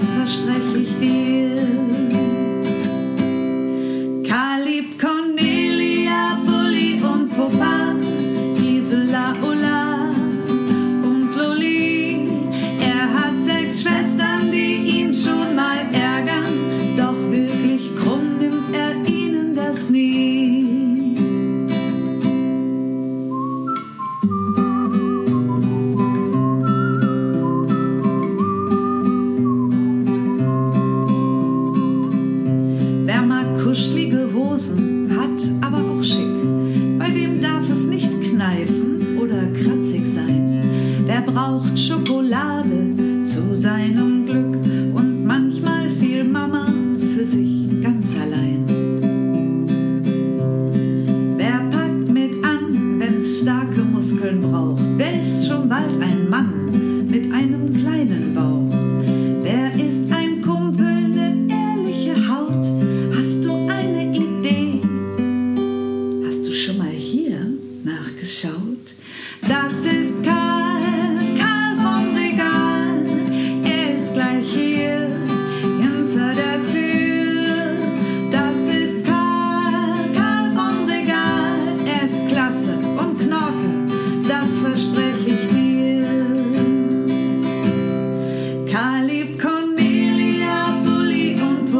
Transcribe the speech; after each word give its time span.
das 0.00 0.10
verspreche 0.10 0.78
ich 0.78 0.98
dir. 0.98 1.79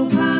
people 0.08 0.18
power. 0.18 0.39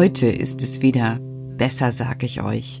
Heute 0.00 0.28
ist 0.28 0.62
es 0.62 0.80
wieder 0.80 1.18
besser, 1.58 1.92
sag 1.92 2.22
ich 2.22 2.40
euch. 2.40 2.80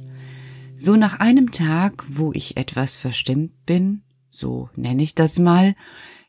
So 0.74 0.96
nach 0.96 1.20
einem 1.20 1.52
Tag, 1.52 2.06
wo 2.08 2.32
ich 2.32 2.56
etwas 2.56 2.96
verstimmt 2.96 3.66
bin, 3.66 4.04
so 4.30 4.70
nenne 4.74 5.02
ich 5.02 5.14
das 5.14 5.38
mal, 5.38 5.74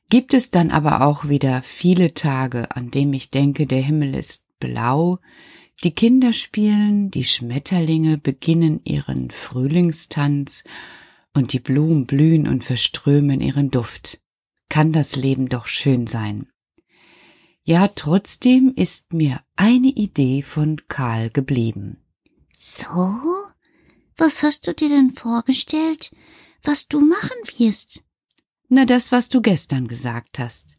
gibt 0.10 0.34
es 0.34 0.52
dann 0.52 0.70
aber 0.70 1.08
auch 1.08 1.30
wieder 1.30 1.62
viele 1.62 2.14
Tage, 2.14 2.76
an 2.76 2.92
dem 2.92 3.14
ich 3.14 3.32
denke, 3.32 3.68
der 3.68 3.82
Himmel 3.82 4.14
ist 4.16 4.48
blau, 4.60 5.20
die 5.82 5.92
Kinder 5.92 6.34
spielen, 6.34 7.10
die 7.10 7.24
Schmetterlinge 7.24 8.18
beginnen 8.18 8.82
ihren 8.84 9.32
Frühlingstanz 9.32 10.66
und 11.34 11.54
die 11.54 11.62
Blumen 11.62 12.06
blühen 12.06 12.50
und 12.50 12.66
verströmen 12.66 13.40
ihren 13.40 13.72
Duft. 13.72 14.20
Kann 14.68 14.92
das 14.92 15.16
Leben 15.16 15.48
doch 15.48 15.68
schön 15.68 16.06
sein. 16.06 16.50
Ja, 17.63 17.88
trotzdem 17.90 18.74
ist 18.75 19.13
mir 19.13 19.40
eine 19.56 19.90
Idee 19.90 20.42
von 20.42 20.78
Karl 20.88 21.30
geblieben. 21.30 22.04
So? 22.58 23.19
Was 24.18 24.44
hast 24.44 24.68
du 24.68 24.74
dir 24.74 24.90
denn 24.90 25.12
vorgestellt, 25.12 26.12
was 26.63 26.88
du 26.88 27.00
machen 27.02 27.38
wirst? 27.58 28.04
Na, 28.68 28.86
das, 28.86 29.12
was 29.12 29.30
du 29.30 29.42
gestern 29.42 29.88
gesagt 29.88 30.40
hast. 30.40 30.75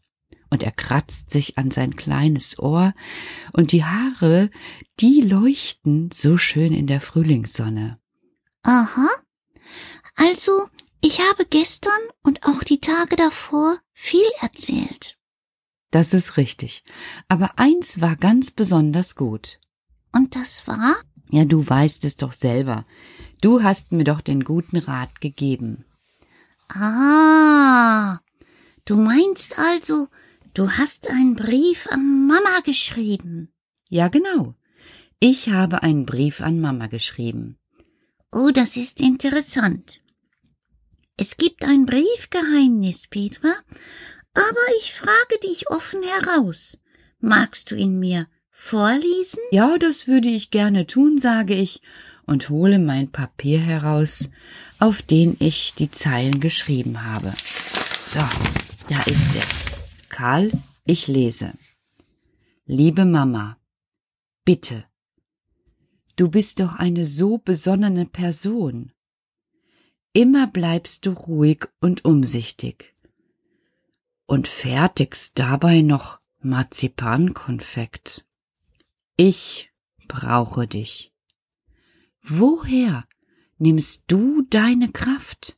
Und 0.49 0.63
er 0.63 0.71
kratzt 0.71 1.31
sich 1.31 1.57
an 1.57 1.71
sein 1.71 1.95
kleines 1.95 2.59
Ohr, 2.59 2.93
und 3.53 3.71
die 3.71 3.83
Haare, 3.83 4.49
die 4.99 5.21
leuchten 5.21 6.11
so 6.11 6.37
schön 6.37 6.73
in 6.73 6.87
der 6.87 7.01
Frühlingssonne. 7.01 7.99
Aha. 8.61 9.09
Also, 10.15 10.67
ich 11.01 11.19
habe 11.19 11.45
gestern 11.45 11.91
und 12.23 12.45
auch 12.45 12.63
die 12.63 12.79
Tage 12.79 13.15
davor 13.15 13.77
viel 13.93 14.29
erzählt. 14.41 15.17
Das 15.93 16.11
ist 16.11 16.37
richtig. 16.37 16.83
Aber 17.27 17.59
eins 17.59 18.01
war 18.01 18.15
ganz 18.15 18.49
besonders 18.49 19.15
gut. 19.15 19.59
Und 20.11 20.35
das 20.35 20.67
war? 20.67 20.95
Ja, 21.29 21.45
du 21.45 21.69
weißt 21.69 22.03
es 22.05 22.17
doch 22.17 22.33
selber. 22.33 22.87
Du 23.41 23.61
hast 23.61 23.91
mir 23.91 24.03
doch 24.03 24.21
den 24.21 24.43
guten 24.43 24.77
Rat 24.77 25.21
gegeben. 25.21 25.85
Ah, 26.67 28.17
du 28.85 28.95
meinst 28.97 29.59
also, 29.59 30.07
du 30.55 30.71
hast 30.71 31.11
einen 31.11 31.35
Brief 31.35 31.87
an 31.91 32.25
Mama 32.25 32.61
geschrieben. 32.65 33.53
Ja, 33.87 34.07
genau. 34.07 34.55
Ich 35.19 35.49
habe 35.49 35.83
einen 35.83 36.07
Brief 36.07 36.41
an 36.41 36.59
Mama 36.59 36.87
geschrieben. 36.87 37.59
Oh, 38.31 38.49
das 38.51 38.77
ist 38.77 38.99
interessant. 38.99 40.01
Es 41.17 41.37
gibt 41.37 41.63
ein 41.63 41.85
Briefgeheimnis, 41.85 43.07
Petra, 43.07 43.53
aber 44.33 44.75
ich 44.79 44.93
frage 44.93 45.39
dich 45.43 45.69
offen 45.69 46.01
heraus. 46.03 46.77
Magst 47.19 47.71
du 47.71 47.75
ihn 47.75 47.99
mir 47.99 48.27
vorlesen? 48.49 49.39
Ja, 49.51 49.77
das 49.77 50.07
würde 50.07 50.29
ich 50.29 50.51
gerne 50.51 50.87
tun, 50.87 51.17
sage 51.17 51.53
ich 51.53 51.81
und 52.25 52.49
hole 52.49 52.79
mein 52.79 53.11
Papier 53.11 53.59
heraus, 53.59 54.29
auf 54.79 55.01
den 55.01 55.35
ich 55.39 55.73
die 55.75 55.91
Zeilen 55.91 56.39
geschrieben 56.39 57.03
habe. 57.03 57.33
So, 58.05 58.19
da 58.89 59.01
ist 59.03 59.35
er. 59.35 59.43
Karl, 60.09 60.51
ich 60.85 61.07
lese. 61.07 61.53
Liebe 62.65 63.05
Mama, 63.05 63.57
bitte. 64.45 64.85
Du 66.15 66.29
bist 66.29 66.59
doch 66.59 66.75
eine 66.75 67.05
so 67.05 67.39
besonnene 67.39 68.05
Person. 68.05 68.91
Immer 70.13 70.47
bleibst 70.47 71.05
du 71.05 71.11
ruhig 71.11 71.67
und 71.79 72.05
umsichtig. 72.05 72.92
Und 74.25 74.47
fertigst 74.47 75.37
dabei 75.39 75.81
noch 75.81 76.19
Marzipankonfekt. 76.41 78.25
Ich 79.17 79.69
brauche 80.07 80.67
dich. 80.67 81.11
Woher 82.21 83.05
nimmst 83.57 84.05
du 84.07 84.43
deine 84.49 84.91
Kraft? 84.91 85.57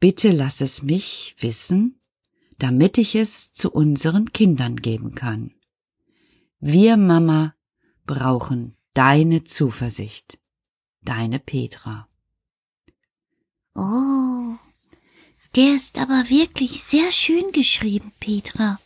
Bitte 0.00 0.30
lass 0.32 0.60
es 0.60 0.82
mich 0.82 1.34
wissen, 1.38 1.98
damit 2.58 2.98
ich 2.98 3.14
es 3.14 3.52
zu 3.52 3.70
unseren 3.70 4.32
Kindern 4.32 4.76
geben 4.76 5.14
kann. 5.14 5.54
Wir, 6.60 6.96
Mama, 6.96 7.54
brauchen 8.06 8.76
deine 8.94 9.44
Zuversicht. 9.44 10.38
Deine 11.02 11.38
Petra. 11.38 12.06
Oh, 13.74 14.56
der 15.56 15.74
ist 15.74 15.98
aber 15.98 16.28
wirklich 16.28 16.84
sehr 16.84 17.10
schön 17.12 17.50
geschrieben, 17.50 18.12
Petra. 18.20 18.78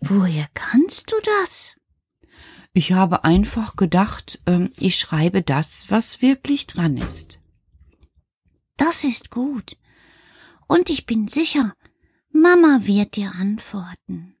Woher 0.00 0.48
kannst 0.54 1.12
du 1.12 1.16
das? 1.42 1.76
Ich 2.72 2.92
habe 2.92 3.24
einfach 3.24 3.76
gedacht, 3.76 4.40
ähm, 4.46 4.70
ich 4.78 4.96
schreibe 4.96 5.42
das, 5.42 5.86
was 5.88 6.22
wirklich 6.22 6.66
dran 6.66 6.96
ist. 6.96 7.40
Das 8.76 9.04
ist 9.04 9.30
gut. 9.30 9.76
Und 10.66 10.88
ich 10.88 11.04
bin 11.04 11.28
sicher, 11.28 11.74
Mama 12.30 12.80
wird 12.82 13.16
dir 13.16 13.32
antworten. 13.32 14.36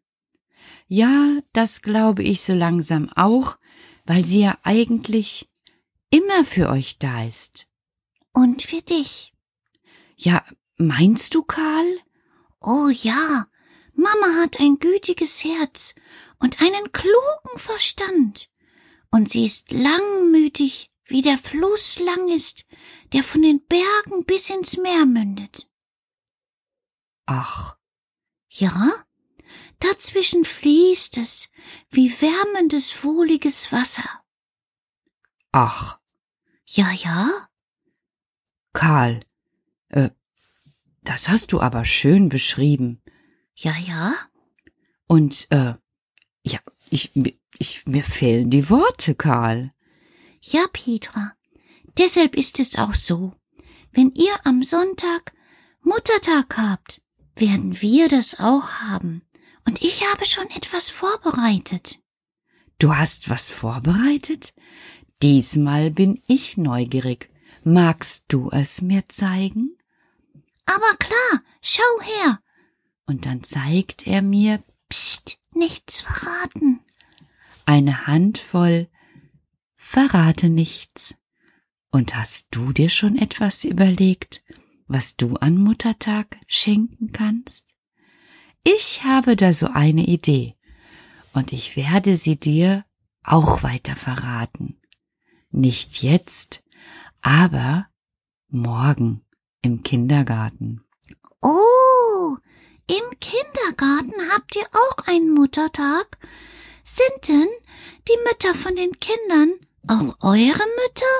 Ja, 0.86 1.40
das 1.52 1.82
glaube 1.82 2.22
ich 2.22 2.40
so 2.40 2.54
langsam 2.54 3.10
auch, 3.10 3.58
weil 4.06 4.24
sie 4.24 4.40
ja 4.40 4.56
eigentlich 4.62 5.46
immer 6.10 6.44
für 6.44 6.70
euch 6.70 6.98
da 6.98 7.24
ist. 7.24 7.66
Und 8.32 8.62
für 8.62 8.80
dich. 8.80 9.32
Ja, 10.16 10.44
meinst 10.78 11.34
du, 11.34 11.42
Karl? 11.42 11.98
Oh 12.60 12.88
ja, 12.88 13.46
Mama 13.94 14.40
hat 14.40 14.60
ein 14.60 14.78
gütiges 14.78 15.44
Herz 15.44 15.94
und 16.38 16.60
einen 16.62 16.92
klugen 16.92 17.58
Verstand. 17.58 18.50
Und 19.10 19.30
sie 19.30 19.46
ist 19.46 19.72
langmütig, 19.72 20.90
wie 21.04 21.22
der 21.22 21.38
Fluss 21.38 21.98
lang 21.98 22.28
ist, 22.28 22.66
der 23.12 23.22
von 23.24 23.42
den 23.42 23.64
Bergen 23.66 24.24
bis 24.24 24.50
ins 24.50 24.76
Meer 24.76 25.06
mündet. 25.06 25.68
Ach, 27.26 27.76
Ja, 28.50 28.92
dazwischen 29.80 30.44
fließt 30.44 31.18
es 31.18 31.48
wie 31.90 32.10
wärmendes, 32.20 33.04
wohliges 33.04 33.72
Wasser. 33.72 34.24
ach, 35.52 35.98
Ja, 36.66 36.90
ja, 36.92 37.48
Karl, 38.72 39.24
äh, 39.88 40.10
das 41.08 41.28
hast 41.28 41.52
du 41.52 41.60
aber 41.60 41.84
schön 41.84 42.28
beschrieben. 42.28 43.00
ja, 43.54 43.74
ja. 43.86 44.14
Und, 45.06 45.46
äh, 45.50 45.72
ja, 46.44 46.58
ich, 46.90 47.16
mir- 47.16 47.34
ich, 47.58 47.86
mir 47.86 48.04
fehlen 48.04 48.50
die 48.50 48.68
Worte, 48.68 49.14
Karl. 49.14 49.72
Ja, 50.42 50.64
Petra. 50.72 51.32
Deshalb 51.96 52.36
ist 52.36 52.58
es 52.58 52.76
auch 52.76 52.94
so. 52.94 53.32
Wenn 53.90 54.12
ihr 54.14 54.34
am 54.44 54.62
Sonntag 54.62 55.32
Muttertag 55.80 56.56
habt, 56.58 57.00
werden 57.36 57.80
wir 57.80 58.08
das 58.08 58.38
auch 58.38 58.68
haben. 58.82 59.22
Und 59.66 59.82
ich 59.82 60.02
habe 60.12 60.26
schon 60.26 60.46
etwas 60.50 60.90
vorbereitet. 60.90 61.98
Du 62.78 62.94
hast 62.94 63.30
was 63.30 63.50
vorbereitet? 63.50 64.52
Diesmal 65.22 65.90
bin 65.90 66.22
ich 66.28 66.58
neugierig. 66.58 67.30
Magst 67.64 68.26
du 68.28 68.50
es 68.50 68.82
mir 68.82 69.08
zeigen? 69.08 69.77
Aber 70.68 70.96
klar, 70.98 71.42
schau 71.62 72.02
her. 72.02 72.40
Und 73.06 73.24
dann 73.24 73.42
zeigt 73.42 74.06
er 74.06 74.20
mir 74.20 74.62
Psst, 74.90 75.38
nichts 75.54 76.02
verraten. 76.02 76.80
eine 77.64 78.06
Handvoll 78.06 78.88
Verrate 79.74 80.50
nichts. 80.50 81.16
Und 81.90 82.14
hast 82.14 82.48
du 82.50 82.74
dir 82.74 82.90
schon 82.90 83.16
etwas 83.16 83.64
überlegt, 83.64 84.42
was 84.86 85.16
du 85.16 85.36
an 85.36 85.56
Muttertag 85.56 86.36
schenken 86.46 87.12
kannst? 87.12 87.74
Ich 88.62 89.04
habe 89.04 89.36
da 89.36 89.54
so 89.54 89.68
eine 89.68 90.04
Idee, 90.04 90.54
und 91.32 91.54
ich 91.54 91.76
werde 91.76 92.16
sie 92.16 92.38
dir 92.38 92.84
auch 93.22 93.62
weiter 93.62 93.96
verraten. 93.96 94.78
Nicht 95.50 96.02
jetzt, 96.02 96.62
aber 97.22 97.88
morgen 98.48 99.24
im 99.68 99.82
Kindergarten. 99.82 100.80
Oh, 101.42 102.36
im 102.86 103.20
Kindergarten 103.20 104.14
habt 104.32 104.56
ihr 104.56 104.66
auch 104.72 105.06
einen 105.06 105.34
Muttertag? 105.34 106.16
Sind 106.84 107.28
denn 107.28 107.48
die 108.08 108.18
Mütter 108.26 108.54
von 108.54 108.74
den 108.74 108.92
Kindern 108.98 109.50
auch 109.86 110.16
eure 110.22 110.66
Mütter? 110.78 111.16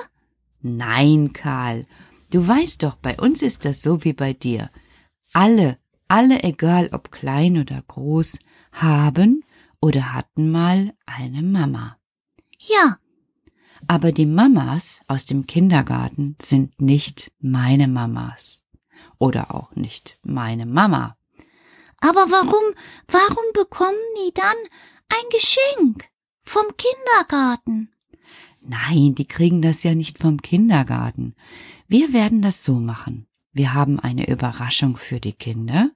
Nein, 0.62 1.34
Karl, 1.34 1.86
du 2.30 2.48
weißt 2.48 2.82
doch, 2.82 2.96
bei 2.96 3.18
uns 3.18 3.42
ist 3.42 3.66
das 3.66 3.82
so 3.82 4.02
wie 4.04 4.14
bei 4.14 4.32
dir. 4.32 4.70
Alle, 5.34 5.76
alle, 6.08 6.42
egal 6.42 6.88
ob 6.92 7.12
klein 7.12 7.58
oder 7.58 7.82
groß, 7.86 8.38
haben 8.72 9.44
oder 9.82 10.14
hatten 10.14 10.50
mal 10.50 10.94
eine 11.04 11.42
Mama. 11.42 11.98
Ja, 12.58 12.96
Aber 13.90 14.12
die 14.12 14.26
Mamas 14.26 15.00
aus 15.06 15.24
dem 15.24 15.46
Kindergarten 15.46 16.36
sind 16.42 16.78
nicht 16.78 17.32
meine 17.40 17.88
Mamas. 17.88 18.62
Oder 19.18 19.54
auch 19.54 19.74
nicht 19.74 20.18
meine 20.22 20.66
Mama. 20.66 21.16
aber 22.00 22.26
warum, 22.30 22.74
warum 23.08 23.44
bekommen 23.54 23.96
die 24.18 24.34
dann 24.34 24.56
ein 25.08 25.28
Geschenk 25.32 26.04
vom 26.42 26.66
Kindergarten? 26.76 27.90
Nein, 28.60 29.14
die 29.14 29.26
kriegen 29.26 29.62
das 29.62 29.82
ja 29.82 29.94
nicht 29.94 30.18
vom 30.18 30.42
Kindergarten. 30.42 31.34
Wir 31.86 32.12
werden 32.12 32.42
das 32.42 32.62
so 32.62 32.74
machen. 32.74 33.26
Wir 33.52 33.72
haben 33.72 33.98
eine 33.98 34.28
Überraschung 34.28 34.98
für 34.98 35.18
die 35.18 35.32
Kinder, 35.32 35.90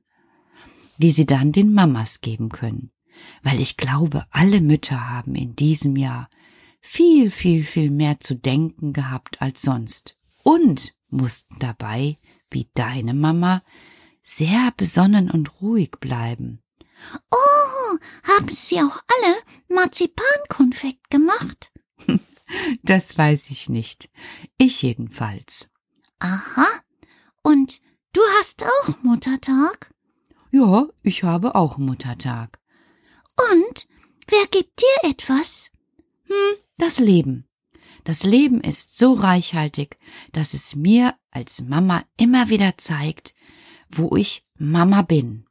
die 0.97 1.11
sie 1.11 1.27
dann 1.27 1.53
den 1.53 1.75
Mamas 1.75 2.23
geben 2.23 2.49
können. 2.49 2.91
Weil 3.43 3.61
ich 3.61 3.77
glaube, 3.77 4.25
alle 4.31 4.63
Mütter 4.63 5.11
haben 5.11 5.35
in 5.35 5.55
diesem 5.55 5.97
Jahr 5.97 6.31
viel, 6.83 7.31
viel, 7.31 7.65
viel 7.65 7.91
mehr 7.91 8.21
zu 8.21 8.35
denken 8.35 8.93
gehabt 8.93 9.41
als 9.41 9.63
sonst 9.63 10.19
und 10.43 10.95
mussten 11.09 11.59
dabei, 11.59 12.17
wie 12.51 12.69
deine 12.75 13.15
Mama, 13.15 13.63
sehr 14.23 14.73
besonnen 14.77 15.31
und 15.31 15.63
ruhig 15.63 15.93
bleiben. 16.01 16.61
Oh, 17.31 17.99
haben 18.25 18.49
sie 18.49 18.81
auch 18.81 19.01
alle 19.09 19.37
Marzipankonfekt 19.69 21.09
gemacht? 21.09 21.73
Das 22.83 23.17
weiß 23.17 23.49
ich 23.49 23.71
nicht. 23.71 24.11
Ich 24.59 24.83
jedenfalls. 24.83 25.71
Aha. 26.19 26.67
Und 27.43 27.81
du 28.13 28.21
hast 28.39 28.63
auch 28.63 29.03
Muttertag? 29.03 29.91
Ja, 30.51 30.87
ich 31.03 31.23
habe 31.23 31.55
auch 31.55 31.79
Muttertag. 31.79 32.61
Und 33.55 33.89
wer 34.29 34.47
gibt 34.51 34.83
dir 34.83 35.11
etwas? 35.11 35.72
Hm, 36.33 36.57
das 36.79 36.99
Leben. 36.99 37.47
Das 38.05 38.25
Leben 38.25 38.61
ist 38.61 38.99
so 38.99 39.13
reichhaltig, 39.13 39.97
dass 40.33 40.55
es 40.55 40.75
mir 40.75 41.15
als 41.31 41.61
Mama 41.61 42.05
immer 42.17 42.49
wieder 42.49 42.77
zeigt, 42.79 43.35
wo 43.89 44.17
ich 44.17 44.47
Mama 44.59 45.03
bin. 45.03 45.47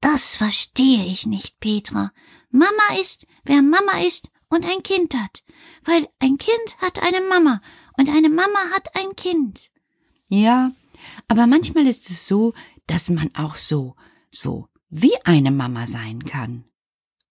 Das 0.00 0.36
verstehe 0.36 1.04
ich 1.04 1.26
nicht, 1.26 1.60
Petra. 1.60 2.12
Mama 2.50 3.00
ist, 3.00 3.26
wer 3.44 3.62
Mama 3.62 4.00
ist 4.06 4.30
und 4.48 4.64
ein 4.64 4.82
Kind 4.82 5.14
hat, 5.14 5.44
weil 5.84 6.08
ein 6.18 6.36
Kind 6.38 6.76
hat 6.78 7.00
eine 7.02 7.20
Mama 7.28 7.60
und 7.96 8.08
eine 8.08 8.28
Mama 8.28 8.58
hat 8.74 8.94
ein 8.96 9.14
Kind. 9.16 9.70
Ja, 10.28 10.72
aber 11.28 11.46
manchmal 11.46 11.86
ist 11.86 12.10
es 12.10 12.26
so, 12.26 12.54
dass 12.86 13.08
man 13.08 13.34
auch 13.34 13.54
so, 13.54 13.96
so 14.30 14.68
wie 14.88 15.14
eine 15.24 15.50
Mama 15.50 15.86
sein 15.86 16.24
kann. 16.24 16.64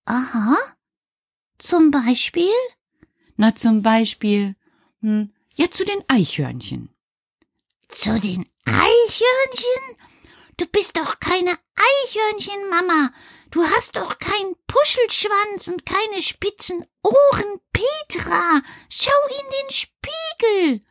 Aha. 0.06 0.58
Zum 1.58 1.92
Beispiel? 1.92 2.54
Na, 3.38 3.56
zum 3.56 3.84
Beispiel, 3.84 4.56
hm, 5.02 5.32
ja, 5.54 5.70
zu 5.70 5.86
den 5.86 6.04
Eichhörnchen. 6.08 6.90
Zu 7.88 8.20
den 8.20 8.46
Eichhörnchen? 8.66 9.98
Du 10.58 10.66
bist 10.66 10.98
doch 10.98 11.20
keine 11.20 11.52
Eichhörnchenmama. 11.76 13.14
Du 13.52 13.64
hast 13.64 13.96
doch 13.96 14.18
keinen 14.18 14.56
Puschelschwanz 14.66 15.68
und 15.68 15.86
keine 15.86 16.22
spitzen 16.22 16.84
Ohren, 17.04 17.60
Petra. 17.72 18.62
Schau 18.90 19.12
in 19.30 19.46
den 19.62 19.72
Spiegel. 19.72 20.86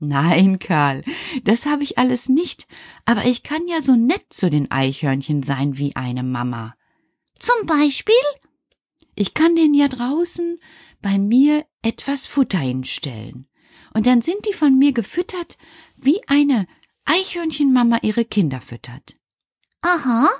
Nein, 0.00 0.58
Karl, 0.58 1.04
das 1.44 1.66
habe 1.66 1.84
ich 1.84 1.98
alles 1.98 2.28
nicht, 2.28 2.66
aber 3.04 3.24
ich 3.24 3.44
kann 3.44 3.68
ja 3.68 3.80
so 3.80 3.94
nett 3.94 4.24
zu 4.30 4.50
den 4.50 4.72
Eichhörnchen 4.72 5.44
sein 5.44 5.78
wie 5.78 5.94
eine 5.94 6.24
Mama. 6.24 6.74
Zum 7.38 7.66
Beispiel? 7.66 8.14
Ich 9.14 9.34
kann 9.34 9.54
denen 9.54 9.74
ja 9.74 9.86
draußen 9.86 10.58
bei 11.02 11.18
mir 11.18 11.66
etwas 11.82 12.26
Futter 12.26 12.58
hinstellen. 12.58 13.48
Und 13.92 14.06
dann 14.06 14.22
sind 14.22 14.46
die 14.46 14.54
von 14.54 14.78
mir 14.78 14.92
gefüttert, 14.92 15.58
wie 15.96 16.20
eine 16.26 16.66
Eichhörnchenmama 17.04 17.98
ihre 18.02 18.24
Kinder 18.24 18.60
füttert. 18.60 19.16
Aha. 19.82 20.30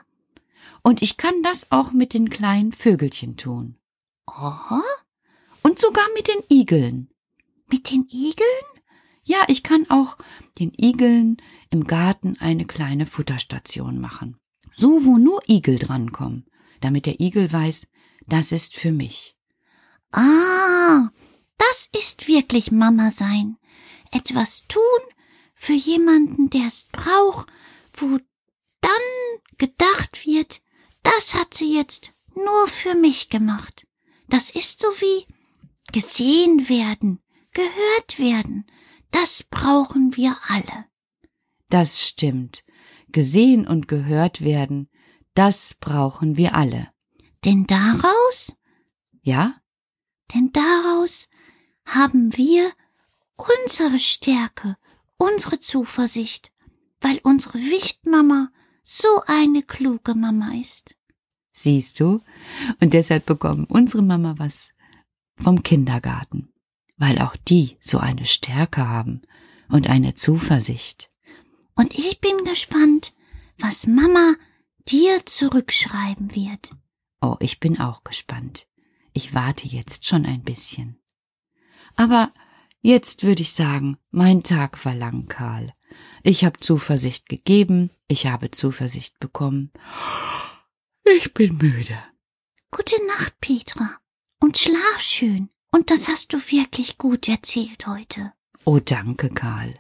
Und 0.83 1.03
ich 1.03 1.17
kann 1.17 1.43
das 1.43 1.71
auch 1.71 1.93
mit 1.93 2.15
den 2.15 2.31
kleinen 2.31 2.73
Vögelchen 2.73 3.37
tun. 3.37 3.77
Aha. 4.27 4.83
Und 5.63 5.79
sogar 5.79 6.07
mit 6.15 6.29
den 6.29 6.43
Igeln. 6.51 7.11
Mit 7.71 7.91
den 7.91 8.07
Igeln? 8.11 8.67
Ja, 9.25 9.45
ich 9.49 9.63
kann 9.63 9.89
auch 9.89 10.17
den 10.59 10.73
Igeln 10.77 11.37
im 11.71 11.85
Garten 11.85 12.37
eine 12.41 12.65
kleine 12.65 13.07
Futterstation 13.07 14.01
machen. 14.01 14.37
So, 14.75 15.05
wo 15.05 15.19
nur 15.19 15.43
Igel 15.49 15.79
drankommen, 15.79 16.47
damit 16.81 17.07
der 17.07 17.21
Igel 17.21 17.53
weiß, 17.53 17.89
das 18.27 18.53
ist 18.53 18.75
für 18.75 18.93
mich. 18.93 19.35
Ah, 20.13 21.09
das 21.59 21.89
ist 21.99 22.29
wirklich 22.29 22.71
Mama 22.71 23.11
sein. 23.11 23.57
Etwas 24.11 24.65
tun 24.69 24.83
für 25.55 25.73
jemanden, 25.73 26.51
der 26.51 26.67
es 26.67 26.87
braucht, 26.93 27.47
wo 27.95 28.19
dann 28.81 28.93
gedacht 29.59 30.27
wird, 30.27 30.61
das 31.03 31.35
hat 31.35 31.55
sie 31.55 31.75
jetzt 31.75 32.13
nur 32.35 32.69
für 32.69 32.95
mich 32.95 33.29
gemacht. 33.29 33.87
Das 34.29 34.51
ist 34.51 34.81
so 34.81 34.89
wie 34.89 35.27
gesehen 35.93 36.69
werden, 36.69 37.23
gehört 37.53 38.19
werden. 38.19 38.67
Das 39.11 39.45
brauchen 39.45 40.17
wir 40.17 40.37
alle. 40.49 40.87
Das 41.69 42.03
stimmt. 42.03 42.63
Gesehen 43.09 43.67
und 43.67 43.89
gehört 43.89 44.43
werden, 44.43 44.89
das 45.35 45.75
brauchen 45.81 46.37
wir 46.37 46.55
alle. 46.55 46.89
Denn 47.45 47.67
daraus, 47.67 48.57
Ja? 49.23 49.62
Denn 50.35 50.53
daraus 50.53 51.29
haben 51.85 52.37
wir 52.37 52.71
unsere 53.37 53.99
Stärke, 53.99 54.77
unsere 55.17 55.61
Zuversicht, 55.61 56.53
weil 57.01 57.21
unsere 57.23 57.59
Wichtmama 57.59 58.51
so 58.83 59.23
eine 59.27 59.63
kluge 59.63 60.15
Mama 60.15 60.53
ist. 60.61 60.95
Siehst 61.53 62.01
du? 62.01 62.21
Und 62.81 62.95
deshalb 62.95 63.27
bekommen 63.27 63.67
unsere 63.67 64.03
Mama 64.03 64.35
was 64.39 64.75
vom 65.37 65.63
Kindergarten, 65.63 66.53
weil 66.97 67.19
auch 67.19 67.37
die 67.37 67.77
so 67.81 67.99
eine 67.99 68.27
Stärke 68.27 68.89
haben 68.89 69.23
und 69.69 69.89
eine 69.89 70.15
Zuversicht. 70.15 71.11
Und 71.75 71.93
ich 71.95 72.21
bin 72.21 72.45
gespannt, 72.45 73.15
was 73.59 73.87
Mama 73.87 74.35
dir 74.89 75.25
zurückschreiben 75.25 76.35
wird. 76.35 76.75
Oh, 77.21 77.37
ich 77.41 77.61
bin 77.61 77.81
auch 77.81 78.03
gespannt. 78.05 78.67
Ich 79.13 79.35
warte 79.35 79.67
jetzt 79.67 80.07
schon 80.07 80.27
ein 80.27 80.43
bisschen. 80.43 81.01
Aber 81.97 82.33
jetzt 82.81 83.23
würde 83.23 83.43
ich 83.43 83.53
sagen, 83.53 83.99
mein 84.11 84.43
Tag 84.43 84.85
war 84.85 84.95
lang, 84.95 85.27
Karl. 85.27 85.73
Ich 86.23 86.45
habe 86.45 86.61
Zuversicht 86.61 87.29
gegeben, 87.29 87.91
ich 88.09 88.27
habe 88.27 88.51
Zuversicht 88.51 89.19
bekommen. 89.19 89.73
Ich 91.05 91.35
bin 91.35 91.59
müde. 91.59 91.99
Gute 92.71 92.97
Nacht, 93.07 93.41
Petra. 93.41 93.99
Und 94.41 94.57
schlaf 94.57 95.01
schön. 95.01 95.51
Und 95.71 95.91
das 95.91 96.09
hast 96.09 96.33
du 96.33 96.39
wirklich 96.39 96.99
gut 96.99 97.29
erzählt 97.29 97.87
heute. 97.87 98.33
Oh, 98.65 98.79
danke, 98.79 99.31
Karl. 99.31 99.77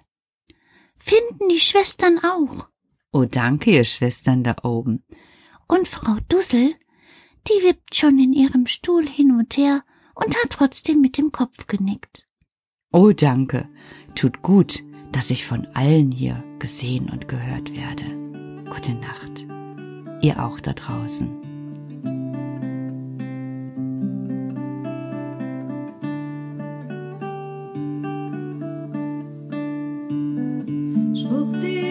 Finden 0.95 1.49
die 1.49 1.61
Schwestern 1.61 2.19
auch. 2.25 2.69
Oh, 3.13 3.25
danke, 3.25 3.71
ihr 3.71 3.85
Schwestern 3.85 4.43
da 4.43 4.57
oben. 4.63 5.05
Und 5.69 5.89
Frau 5.89 6.17
Dussel, 6.29 6.75
die 7.49 7.67
wippt 7.67 7.95
schon 7.95 8.19
in 8.19 8.33
ihrem 8.33 8.67
Stuhl 8.67 9.07
hin 9.07 9.33
und 9.33 9.57
her 9.57 9.83
und 10.15 10.37
hat 10.37 10.51
trotzdem 10.51 11.01
mit 11.01 11.19
dem 11.19 11.33
Kopf 11.33 11.67
genickt. 11.67 12.29
Oh, 12.93 13.13
danke. 13.13 13.69
Tut 14.15 14.43
gut, 14.43 14.83
dass 15.13 15.31
ich 15.31 15.47
von 15.47 15.67
allen 15.75 16.13
hier 16.13 16.43
gesehen 16.59 17.11
und 17.11 17.29
gehört 17.29 17.73
werde. 17.73 18.05
Gute 18.71 18.95
Nacht. 18.95 19.47
Ihr 20.23 20.43
auch 20.45 20.61
da 20.61 20.73
draußen. 20.73 21.41
Schwuppdiwupp 31.15 31.82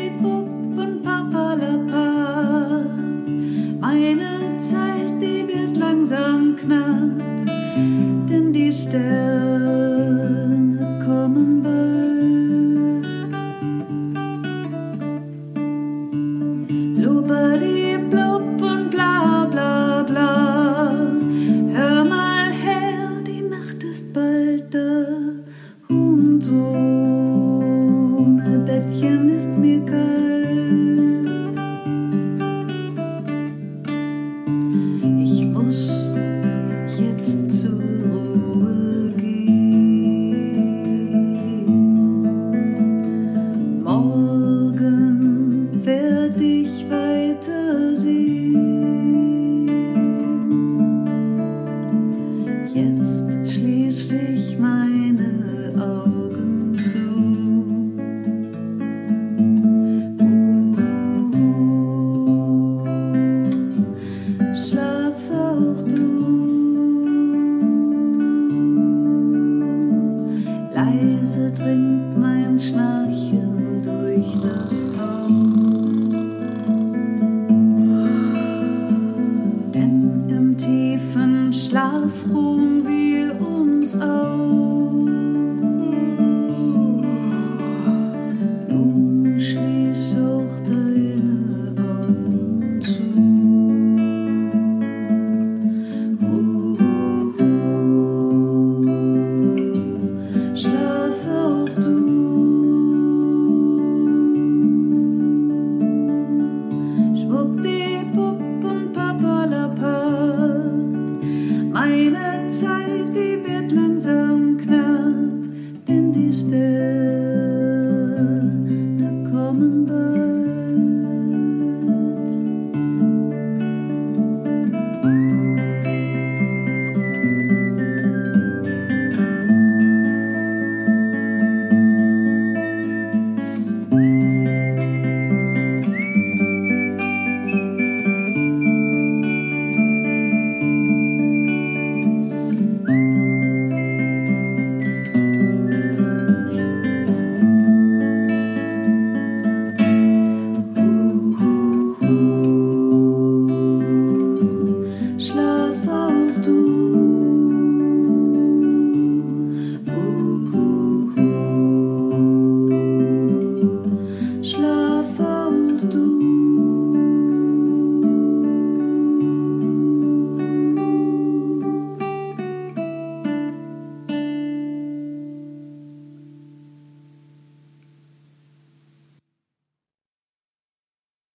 Und 25.90 26.50
ohne 26.50 27.11